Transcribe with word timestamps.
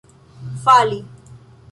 fali 0.63 0.97